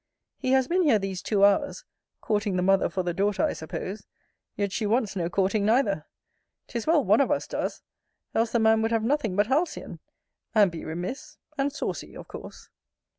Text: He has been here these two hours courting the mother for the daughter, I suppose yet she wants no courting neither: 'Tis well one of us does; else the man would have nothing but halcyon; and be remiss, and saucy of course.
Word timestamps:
He 0.39 0.53
has 0.53 0.67
been 0.67 0.81
here 0.81 0.97
these 0.97 1.21
two 1.21 1.45
hours 1.45 1.85
courting 2.21 2.55
the 2.55 2.63
mother 2.63 2.89
for 2.89 3.03
the 3.03 3.13
daughter, 3.13 3.43
I 3.43 3.53
suppose 3.53 4.07
yet 4.55 4.71
she 4.71 4.87
wants 4.87 5.15
no 5.15 5.29
courting 5.29 5.63
neither: 5.63 6.07
'Tis 6.65 6.87
well 6.87 7.03
one 7.05 7.21
of 7.21 7.29
us 7.29 7.45
does; 7.45 7.83
else 8.33 8.51
the 8.51 8.57
man 8.57 8.81
would 8.81 8.89
have 8.89 9.03
nothing 9.03 9.35
but 9.35 9.45
halcyon; 9.45 9.99
and 10.55 10.71
be 10.71 10.83
remiss, 10.85 11.37
and 11.55 11.71
saucy 11.71 12.15
of 12.17 12.27
course. 12.27 12.69